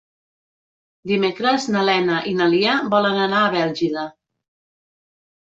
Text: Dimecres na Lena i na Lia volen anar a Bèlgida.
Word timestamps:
Dimecres 1.11 1.67
na 1.75 1.83
Lena 1.89 2.17
i 2.31 2.35
na 2.39 2.47
Lia 2.55 2.79
volen 2.97 3.21
anar 3.27 3.43
a 3.45 3.53
Bèlgida. 3.59 4.07